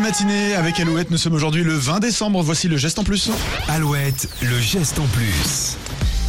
matinée 0.00 0.54
avec 0.54 0.80
Alouette. 0.80 1.10
Nous 1.10 1.18
sommes 1.18 1.34
aujourd'hui 1.34 1.62
le 1.62 1.74
20 1.74 2.00
décembre. 2.00 2.42
Voici 2.42 2.68
le 2.68 2.76
geste 2.76 2.98
en 2.98 3.04
plus. 3.04 3.30
Alouette, 3.68 4.28
le 4.42 4.58
geste 4.58 4.98
en 4.98 5.06
plus. 5.06 5.76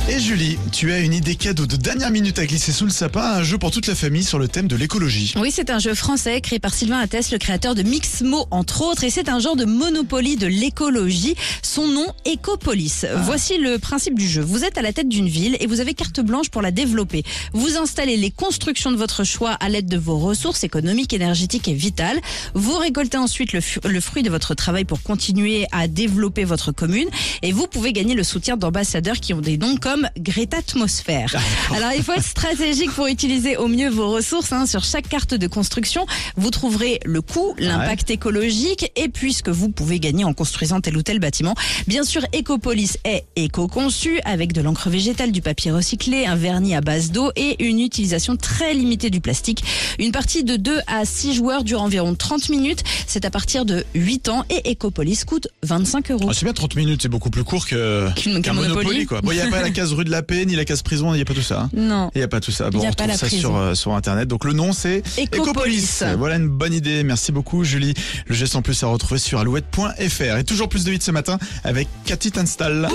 Et 0.10 0.20
Julie, 0.20 0.58
tu 0.72 0.92
as 0.92 1.00
une 1.00 1.14
idée 1.14 1.36
cadeau 1.36 1.68
de 1.68 1.76
dernière 1.76 2.10
minute 2.10 2.40
à 2.40 2.46
glisser 2.48 2.72
sous 2.72 2.86
le 2.86 2.92
sapin, 2.92 3.22
un 3.22 3.44
jeu 3.44 3.60
pour 3.60 3.70
toute 3.70 3.86
la 3.86 3.94
famille 3.94 4.24
sur 4.24 4.40
le 4.40 4.48
thème 4.48 4.68
de 4.68 4.76
l'écologie. 4.76 5.34
Oui, 5.38 5.52
c'est 5.54 5.70
un 5.70 5.78
jeu 5.78 5.94
français 5.94 6.42
créé 6.42 6.58
par 6.58 6.74
Sylvain 6.74 6.98
Attès, 6.98 7.22
le 7.32 7.38
créateur 7.38 7.76
de 7.76 7.84
Mixmo, 7.84 8.48
entre 8.50 8.82
autres, 8.82 9.04
et 9.04 9.12
c'est 9.12 9.30
un 9.30 9.40
genre 9.40 9.56
de 9.56 9.64
monopoly 9.64 10.38
de 10.38 10.48
l'écologie. 10.48 11.36
Son 11.62 11.88
nom, 11.88 12.08
Ecopolis. 12.28 13.06
Voici 13.26 13.60
le 13.60 13.78
principe 13.78 14.18
du 14.18 14.28
jeu. 14.28 14.42
Vous 14.42 14.64
êtes 14.64 14.80
à 14.80 14.82
la 14.82 14.92
tête 14.92 15.08
d'une 15.08 15.30
ville 15.30 15.56
et 15.60 15.68
vous 15.68 15.80
avez 15.80 15.94
carte 15.94 16.20
blanche 16.20 16.50
pour 16.50 16.64
la 16.64 16.72
développer. 16.72 17.24
Vous 17.54 17.78
installez 17.78 18.18
les 18.18 18.32
constructions 18.32 18.92
de 18.92 18.98
votre 18.98 19.24
choix 19.24 19.52
à 19.52 19.70
l'aide 19.70 19.88
de 19.88 19.98
vos 19.98 20.18
ressources 20.18 20.64
économiques, 20.64 21.14
énergétiques 21.14 21.68
et 21.68 21.74
vitales. 21.74 22.20
Vous 22.56 22.76
récoltez 22.76 23.18
ensuite 23.18 23.54
le 23.54 24.02
fruit 24.02 24.24
de 24.24 24.32
votre 24.32 24.56
travail 24.56 24.84
pour 24.84 25.04
continuer 25.04 25.68
à 25.72 25.88
développer 25.88 26.44
votre 26.44 26.72
commune 26.72 27.08
et 27.44 27.52
vous 27.52 27.68
pouvez 27.68 27.94
gagner 27.94 28.16
le 28.16 28.24
soutien 28.24 28.58
d'ambassadeurs 28.58 29.20
qui 29.20 29.36
ont 29.36 29.42
des 29.42 29.60
noms 29.60 29.78
comme 29.78 29.91
Greta 30.18 30.58
Atmosphère. 30.58 31.34
Alors 31.76 31.92
il 31.96 32.04
faut 32.04 32.14
être 32.14 32.24
stratégique 32.24 32.92
pour 32.92 33.08
utiliser 33.08 33.58
au 33.58 33.68
mieux 33.68 33.90
vos 33.90 34.12
ressources. 34.12 34.52
hein. 34.52 34.66
Sur 34.66 34.84
chaque 34.84 35.08
carte 35.10 35.34
de 35.34 35.48
construction, 35.48 36.06
vous 36.38 36.50
trouverez 36.50 37.00
le 37.06 37.22
coût, 37.22 37.54
l'impact 37.58 38.10
écologique 38.10 38.92
et 38.96 39.10
puis 39.10 39.34
ce 39.34 39.44
que 39.44 39.52
vous 39.52 39.70
pouvez 39.70 40.00
gagner 40.00 40.24
en 40.24 40.34
construisant 40.34 40.82
tel 40.82 40.98
ou 40.98 41.02
tel 41.04 41.20
bâtiment. 41.20 41.56
Bien 41.88 42.04
sûr, 42.04 42.22
Ecopolis 42.36 42.98
est 43.04 43.26
éco-conçu 43.36 44.20
avec 44.26 44.54
de 44.54 44.62
l'encre 44.62 44.90
végétale, 44.90 45.32
du 45.32 45.42
papier 45.42 45.72
recyclé, 45.72 46.26
un 46.26 46.36
vernis 46.36 46.76
à 46.76 46.82
base 46.82 47.12
d'eau 47.12 47.32
et 47.36 47.64
une 47.66 47.80
utilisation 47.80 48.38
très 48.38 48.74
limitée 48.74 49.10
du 49.10 49.22
plastique. 49.22 49.64
Une 50.00 50.12
partie 50.12 50.44
de 50.44 50.56
2 50.56 50.80
à 50.88 51.06
6 51.06 51.34
joueurs 51.34 51.64
dure 51.64 51.82
environ 51.82 52.16
30 52.16 52.50
minutes. 52.50 52.84
C'est 53.08 53.26
à 53.26 53.30
partir 53.30 53.66
de 53.66 53.84
8 53.96 54.30
ans 54.30 54.46
et 54.50 54.72
Ecopolis 54.72 55.24
coûte 55.26 55.48
25 55.64 56.12
euros. 56.12 56.28
Ah, 56.30 56.34
c'est 56.34 56.46
bien 56.46 56.54
30 56.54 56.76
minutes, 56.76 57.02
c'est 57.04 57.10
beaucoup 57.10 57.30
plus 57.30 57.44
court 57.44 57.68
que 57.68 58.10
qu'un 58.16 58.42
qu'un 58.42 58.54
Monopoly. 58.54 58.76
Monopoly. 58.86 59.06
quoi. 59.06 59.22
Bon, 59.22 59.32
il 59.32 59.36
n'y 59.36 59.42
a 59.42 59.48
pas 59.48 59.62
la 59.62 59.70
case 59.82 59.94
rue 59.94 60.06
de 60.06 60.12
la 60.12 60.22
paix, 60.22 60.46
ni 60.46 60.56
la 60.56 60.64
case 60.64 60.84
prison, 60.84 61.12
il 61.14 61.16
n'y 61.18 61.24
a 61.24 61.26
pas 61.26 61.34
tout 61.34 61.42
ça. 61.42 61.68
Non. 61.74 62.12
Il 62.14 62.20
n'y 62.20 62.24
a 62.24 62.28
pas 62.28 62.40
tout 62.40 62.52
ça. 62.52 62.70
Bon, 62.70 62.80
on 62.84 62.88
retrouve 62.88 63.16
ça 63.16 63.30
sur, 63.30 63.76
sur 63.76 63.96
Internet. 63.96 64.28
Donc 64.28 64.46
le 64.46 64.54
nom, 64.54 64.74
c'est 64.74 65.02
Ecopolis. 65.34 66.04
Voilà 66.20 66.36
une 66.36 66.50
bonne 66.50 66.74
idée. 66.74 67.04
Merci 67.04 67.32
beaucoup, 67.32 67.64
Julie. 67.64 67.96
Le 68.28 68.36
geste 68.36 68.56
en 68.56 68.62
plus 68.62 68.84
à 68.84 68.88
retrouver 68.88 69.20
sur 69.20 69.40
alouette.fr. 69.40 70.38
Et 70.38 70.44
toujours 70.44 70.70
plus 70.70 70.84
de 70.84 70.92
vite 70.92 71.02
ce 71.02 71.12
matin 71.12 71.40
avec 71.64 71.88
Cathy 72.06 72.32
Tanstall 72.32 72.90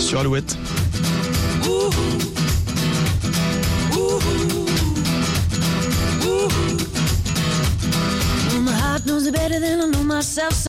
sur 0.00 0.18
Alouette. 0.18 0.56